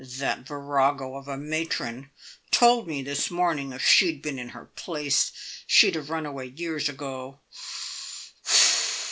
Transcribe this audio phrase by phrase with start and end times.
[0.17, 2.09] That virago of a matron
[2.49, 5.31] told me this morning that if she'd been in her place,
[5.67, 7.39] she'd have run away years ago.